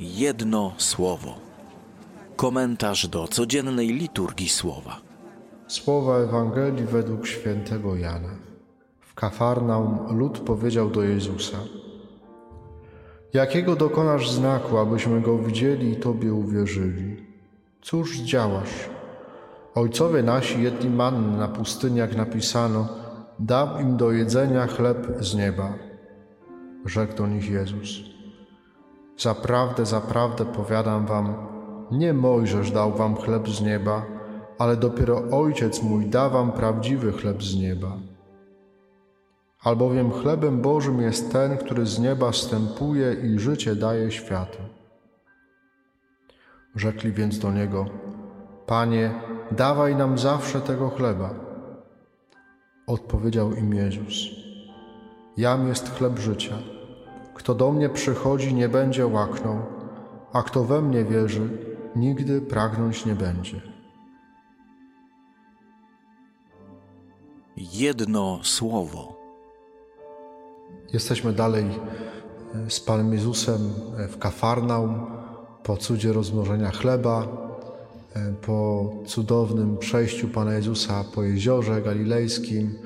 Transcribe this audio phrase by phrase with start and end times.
[0.00, 1.34] Jedno słowo.
[2.36, 5.00] Komentarz do codziennej liturgii słowa.
[5.66, 8.28] Słowa Ewangelii według świętego Jana.
[9.00, 11.56] W Kafarnaum lud powiedział do Jezusa:
[13.32, 17.16] Jakiego dokonasz znaku, abyśmy go widzieli i Tobie uwierzyli?
[17.82, 18.88] Cóż działasz?
[19.74, 22.88] Ojcowie nasi jedli manny na pustyni, jak napisano,
[23.38, 25.74] dam im do jedzenia chleb z nieba.
[26.84, 28.17] Rzekł do nich Jezus.
[29.18, 31.34] Zaprawdę, zaprawdę powiadam wam,
[31.90, 34.06] nie Mojżesz dał wam chleb z nieba,
[34.58, 37.92] ale dopiero Ojciec mój da wam prawdziwy chleb z nieba.
[39.62, 44.58] Albowiem chlebem Bożym jest ten, który z nieba wstępuje i życie daje światu.
[46.74, 47.86] Rzekli więc do Niego,
[48.66, 49.14] Panie,
[49.50, 51.30] dawaj nam zawsze tego chleba.
[52.86, 54.14] Odpowiedział im Jezus,
[55.36, 56.77] Jam jest chleb życia.
[57.38, 59.62] Kto do mnie przychodzi, nie będzie łaknął,
[60.32, 61.48] a kto we mnie wierzy,
[61.96, 63.60] nigdy pragnąć nie będzie.
[67.56, 69.18] Jedno słowo.
[70.92, 71.64] Jesteśmy dalej
[72.54, 75.06] e, z Panem Jezusem e, w Kafarnaum
[75.62, 77.26] po cudzie rozmnożenia chleba,
[78.14, 82.78] e, po cudownym przejściu Pana Jezusa po jeziorze galilejskim.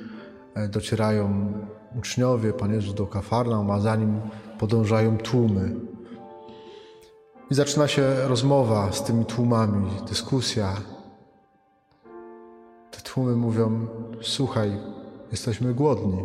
[0.69, 1.53] Docierają
[1.99, 4.21] uczniowie, Pan Jezus do Kafarnaum, a za nim
[4.59, 5.75] podążają tłumy.
[7.51, 10.77] I zaczyna się rozmowa z tymi tłumami, dyskusja.
[12.91, 13.87] Te tłumy mówią:
[14.23, 14.79] Słuchaj,
[15.31, 16.23] jesteśmy głodni.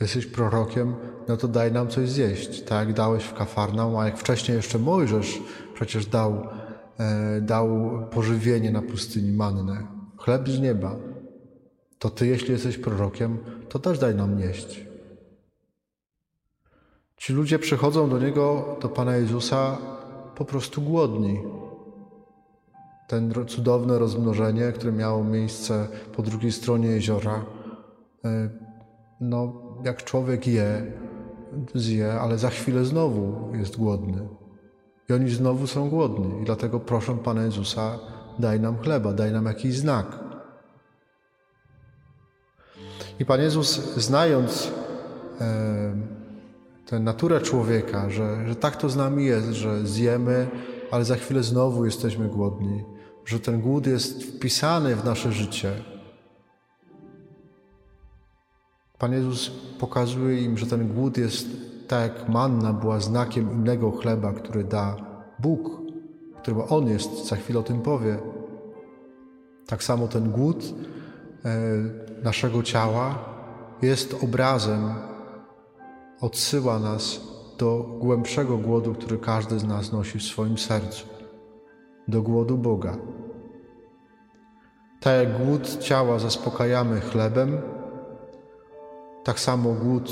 [0.00, 0.94] Jesteś prorokiem,
[1.28, 4.78] no to daj nam coś zjeść, tak jak dałeś w Kafarnaum, a jak wcześniej jeszcze
[4.78, 5.42] Mojżesz
[5.74, 6.46] przecież dał,
[6.98, 7.68] e, dał
[8.10, 10.96] pożywienie na pustyni mannę, chleb z nieba.
[12.00, 14.86] To ty, jeśli jesteś prorokiem, to też daj nam jeść.
[17.16, 19.78] Ci ludzie przychodzą do Niego, do Pana Jezusa,
[20.34, 21.40] po prostu głodni.
[23.08, 27.44] Ten cudowne rozmnożenie, które miało miejsce po drugiej stronie jeziora,
[28.24, 28.50] e,
[29.20, 29.52] no,
[29.84, 30.92] jak człowiek je,
[31.74, 34.28] zje, ale za chwilę znowu jest głodny.
[35.08, 36.42] I oni znowu są głodni.
[36.42, 37.98] I dlatego proszą Pana Jezusa,
[38.38, 40.19] daj nam chleba, daj nam jakiś znak.
[43.20, 44.72] I Pan Jezus, znając
[45.40, 45.94] e,
[46.86, 50.48] tę naturę człowieka, że, że tak to z nami jest, że zjemy,
[50.90, 52.84] ale za chwilę znowu jesteśmy głodni,
[53.24, 55.72] że ten głód jest wpisany w nasze życie.
[58.98, 61.48] Pan Jezus pokazuje im, że ten głód jest
[61.88, 64.96] tak jak manna była znakiem innego chleba, który da
[65.38, 65.70] Bóg,
[66.42, 68.18] którym On jest, za chwilę o tym powie.
[69.66, 70.64] Tak samo ten głód
[71.44, 73.18] e, naszego ciała
[73.82, 74.94] jest obrazem
[76.20, 77.20] odsyła nas
[77.58, 81.06] do głębszego głodu, który każdy z nas nosi w swoim sercu,
[82.08, 82.96] do głodu Boga.
[85.00, 87.60] Tak jak głód ciała zaspokajamy chlebem,
[89.24, 90.10] tak samo głód,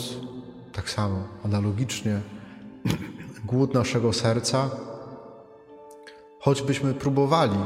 [0.73, 2.21] tak samo analogicznie,
[3.53, 4.71] głód naszego serca,
[6.41, 7.59] choćbyśmy próbowali,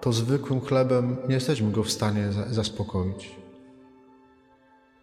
[0.00, 3.41] to zwykłym chlebem nie jesteśmy go w stanie zaspokoić.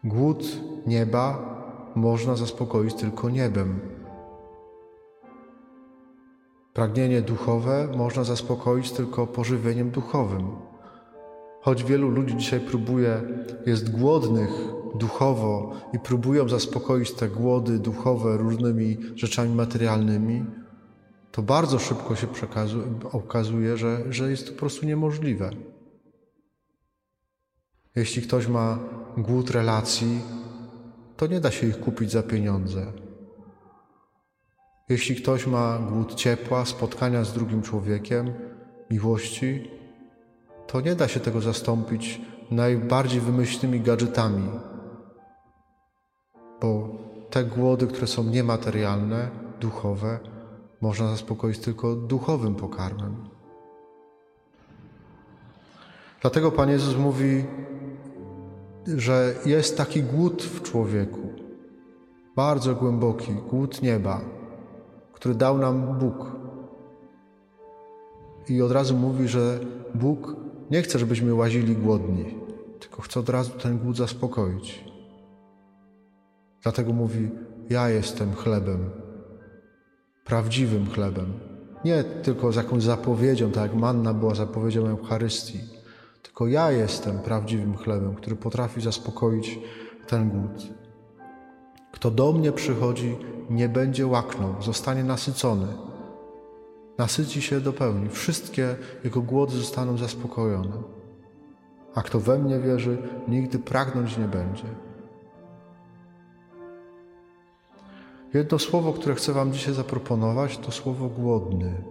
[0.03, 0.43] Głód
[0.87, 1.55] nieba
[1.95, 3.79] można zaspokoić tylko niebem.
[6.73, 10.47] Pragnienie duchowe można zaspokoić tylko pożywieniem duchowym.
[11.61, 13.21] Choć wielu ludzi dzisiaj próbuje,
[13.65, 14.49] jest głodnych
[14.95, 20.45] duchowo i próbują zaspokoić te głody duchowe różnymi rzeczami materialnymi,
[21.31, 22.27] to bardzo szybko się
[23.11, 25.49] okazuje, że, że jest to po prostu niemożliwe.
[27.95, 28.79] Jeśli ktoś ma
[29.17, 30.21] głód relacji,
[31.17, 32.93] to nie da się ich kupić za pieniądze.
[34.89, 38.33] Jeśli ktoś ma głód ciepła, spotkania z drugim człowiekiem,
[38.91, 39.71] miłości,
[40.67, 44.49] to nie da się tego zastąpić najbardziej wymyślnymi gadżetami,
[46.61, 46.89] bo
[47.29, 49.29] te głody, które są niematerialne,
[49.59, 50.19] duchowe,
[50.81, 53.29] można zaspokoić tylko duchowym pokarmem.
[56.21, 57.45] Dlatego Pan Jezus mówi:
[58.95, 61.33] że jest taki głód w człowieku,
[62.35, 64.21] bardzo głęboki, głód nieba,
[65.13, 66.31] który dał nam Bóg.
[68.49, 69.59] I od razu mówi, że
[69.95, 70.35] Bóg
[70.71, 72.35] nie chce, żebyśmy łazili głodni,
[72.79, 74.85] tylko chce od razu ten głód zaspokoić.
[76.63, 77.29] Dlatego mówi:
[77.69, 78.89] Ja jestem chlebem,
[80.25, 81.33] prawdziwym chlebem.
[81.85, 85.78] Nie tylko z jakąś zapowiedzią, tak jak manna była zapowiedzią Eucharystii
[86.21, 89.59] tylko ja jestem prawdziwym chlebem, który potrafi zaspokoić
[90.07, 90.63] ten głód.
[91.91, 93.17] Kto do mnie przychodzi,
[93.49, 95.67] nie będzie łaknął, zostanie nasycony.
[96.97, 100.83] Nasyci się do pełni, wszystkie jego głody zostaną zaspokojone.
[101.95, 104.63] A kto we mnie wierzy, nigdy pragnąć nie będzie.
[108.33, 111.83] Jedno słowo, które chcę Wam dzisiaj zaproponować, to słowo głodny.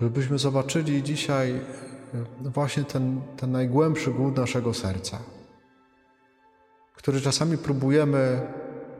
[0.00, 1.60] Żebyśmy zobaczyli dzisiaj
[2.40, 5.18] właśnie ten, ten najgłębszy głód naszego serca,
[6.94, 8.40] który czasami próbujemy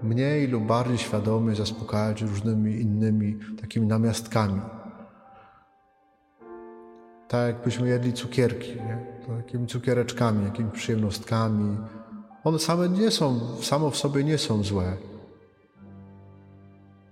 [0.02, 4.60] mniej lub bardziej świadomie zaspokajać różnymi innymi takimi namiastkami.
[7.28, 8.98] Tak jakbyśmy jedli cukierki, nie?
[9.36, 11.76] takimi cukiereczkami, jakimiś przyjemnostkami.
[12.44, 14.96] One same nie są, samo w sobie nie są złe,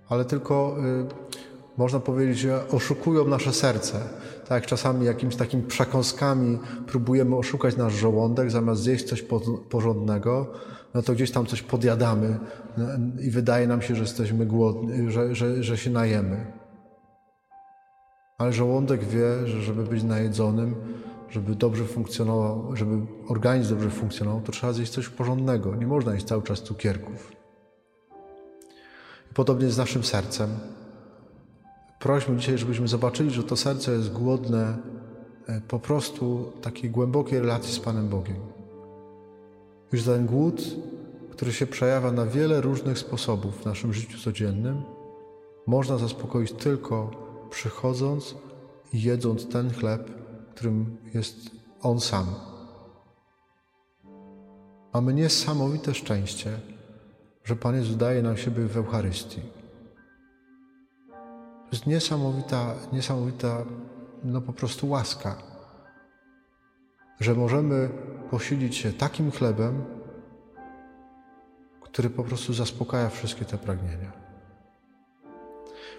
[0.09, 1.05] ale tylko y,
[1.77, 3.99] można powiedzieć, że oszukują nasze serce.
[4.41, 9.25] Tak jak czasami jakimiś takimi przekąskami próbujemy oszukać nasz żołądek, zamiast zjeść coś
[9.69, 10.47] porządnego,
[10.93, 12.39] no to gdzieś tam coś podjadamy
[12.77, 12.85] no,
[13.21, 16.45] i wydaje nam się, że jesteśmy głodni, że, że, że się najemy.
[18.37, 20.75] Ale żołądek wie, że żeby być najedzonym,
[21.29, 22.97] żeby dobrze funkcjonował, żeby
[23.27, 25.75] organizm dobrze funkcjonował, to trzeba zjeść coś porządnego.
[25.75, 27.31] Nie można jeść cały czas cukierków.
[29.33, 30.49] Podobnie z naszym sercem.
[32.05, 34.77] Prośmy dzisiaj, żebyśmy zobaczyli, że to serce jest głodne
[35.47, 38.35] e, po prostu takiej głębokiej relacji z Panem Bogiem.
[39.91, 40.61] Już ten głód,
[41.31, 44.81] który się przejawia na wiele różnych sposobów w naszym życiu codziennym,
[45.67, 47.11] można zaspokoić tylko
[47.49, 48.35] przychodząc
[48.93, 50.09] i jedząc ten chleb,
[50.55, 51.37] którym jest
[51.81, 52.25] On sam.
[54.93, 56.59] Mamy niesamowite szczęście,
[57.43, 59.64] że Pan Jezus daje nam siebie w Eucharystii.
[61.71, 63.65] Jest niesamowita, niesamowita,
[64.23, 65.35] no po prostu łaska,
[67.19, 67.89] że możemy
[68.31, 69.85] posilić się takim chlebem,
[71.81, 74.11] który po prostu zaspokaja wszystkie te pragnienia.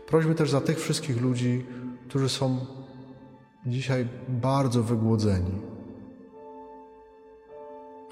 [0.07, 1.67] Prośmy też za tych wszystkich ludzi,
[2.09, 2.67] którzy są
[3.67, 5.61] dzisiaj bardzo wygłodzeni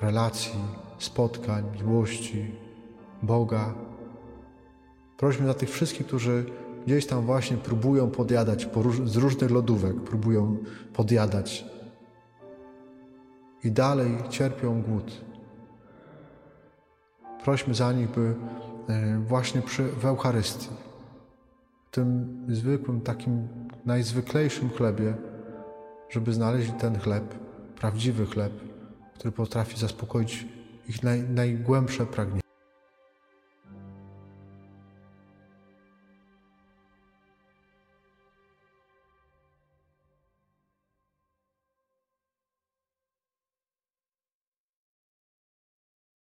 [0.01, 0.61] relacji,
[0.99, 2.55] spotkań, miłości,
[3.23, 3.75] Boga.
[5.17, 6.47] Prośmy za tych wszystkich, którzy
[6.87, 8.69] gdzieś tam właśnie próbują podjadać
[9.05, 10.57] z różnych lodówek, próbują
[10.93, 11.65] podjadać
[13.65, 15.25] i dalej cierpią głód.
[17.45, 18.35] Prośmy za nich, by
[18.89, 20.69] e, właśnie przy, w Eucharystii,
[21.91, 23.49] tym zwykłym, takim
[23.85, 25.15] najzwyklejszym chlebie,
[26.11, 27.35] żeby znaleźli ten chleb,
[27.81, 28.53] prawdziwy chleb,
[29.15, 30.47] który potrafi zaspokoić
[30.89, 32.44] ich naj, najgłębsze pragnienia.